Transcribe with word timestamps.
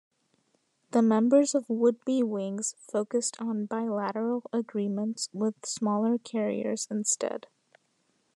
The 0.93 1.03
members 1.03 1.53
of 1.53 1.69
would-be 1.69 2.23
Wings 2.23 2.73
focused 2.79 3.39
on 3.39 3.67
bilateral 3.67 4.41
agreements 4.51 5.29
with 5.31 5.63
smaller 5.63 6.17
carriers 6.17 6.87
instead. 6.89 7.45